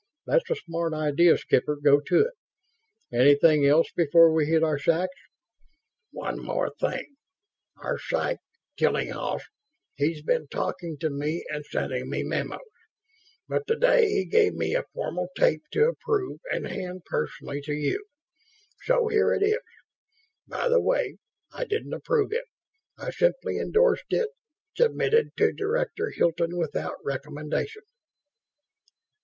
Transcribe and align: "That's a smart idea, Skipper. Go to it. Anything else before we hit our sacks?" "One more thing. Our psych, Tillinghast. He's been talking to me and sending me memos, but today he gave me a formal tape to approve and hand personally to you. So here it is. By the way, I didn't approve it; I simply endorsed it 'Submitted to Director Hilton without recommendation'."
"That's 0.25 0.49
a 0.49 0.55
smart 0.55 0.95
idea, 0.95 1.37
Skipper. 1.37 1.75
Go 1.75 1.99
to 2.07 2.21
it. 2.21 2.33
Anything 3.13 3.67
else 3.67 3.91
before 3.95 4.33
we 4.33 4.47
hit 4.47 4.63
our 4.63 4.79
sacks?" 4.79 5.13
"One 6.09 6.43
more 6.43 6.71
thing. 6.71 7.17
Our 7.77 7.99
psych, 7.99 8.39
Tillinghast. 8.77 9.45
He's 9.93 10.23
been 10.23 10.47
talking 10.47 10.97
to 11.01 11.11
me 11.11 11.45
and 11.51 11.63
sending 11.67 12.09
me 12.09 12.23
memos, 12.23 12.61
but 13.47 13.67
today 13.67 14.07
he 14.09 14.25
gave 14.25 14.55
me 14.55 14.73
a 14.73 14.85
formal 14.91 15.27
tape 15.37 15.61
to 15.73 15.89
approve 15.89 16.39
and 16.51 16.65
hand 16.65 17.03
personally 17.05 17.61
to 17.65 17.73
you. 17.73 18.03
So 18.85 19.07
here 19.07 19.31
it 19.35 19.43
is. 19.43 19.59
By 20.47 20.67
the 20.67 20.81
way, 20.81 21.17
I 21.53 21.63
didn't 21.63 21.93
approve 21.93 22.33
it; 22.33 22.45
I 22.97 23.11
simply 23.11 23.59
endorsed 23.59 24.09
it 24.11 24.31
'Submitted 24.75 25.37
to 25.37 25.51
Director 25.53 26.09
Hilton 26.09 26.57
without 26.57 26.95
recommendation'." 27.05 27.83